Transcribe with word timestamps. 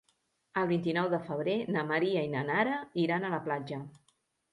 El 0.59 0.69
vint-i-nou 0.69 1.09
de 1.11 1.19
febrer 1.27 1.53
na 1.75 1.83
Maria 1.89 2.23
i 2.29 2.31
na 2.31 2.41
Nara 2.47 2.79
iran 3.05 3.29
a 3.29 3.31
la 3.35 3.41
platja. 3.49 3.79